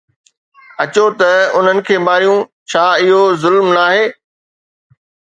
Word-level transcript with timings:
اچو 0.83 1.05
ته 1.19 1.31
انهن 1.57 1.79
کي 1.87 1.95
ماريون، 2.05 2.39
ڇا 2.69 2.85
اهو 3.03 3.19
ظلم 3.43 3.67
ناهي؟ 3.77 4.03